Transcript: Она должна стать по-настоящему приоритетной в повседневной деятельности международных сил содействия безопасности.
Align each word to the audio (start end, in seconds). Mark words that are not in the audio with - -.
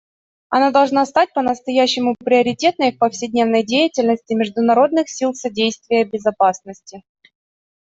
Она 0.49 0.71
должна 0.71 1.05
стать 1.05 1.31
по-настоящему 1.31 2.15
приоритетной 2.17 2.91
в 2.91 2.97
повседневной 2.97 3.61
деятельности 3.63 4.33
международных 4.33 5.07
сил 5.07 5.35
содействия 5.35 6.05
безопасности. 6.05 7.03